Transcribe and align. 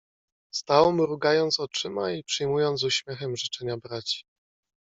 "Stał 0.53 0.93
mrugając 0.93 1.59
oczyma 1.59 2.11
i 2.11 2.23
przyjmując 2.23 2.79
z 2.79 2.83
uśmiechem 2.83 3.37
życzenia 3.37 3.77
braci." 3.77 4.23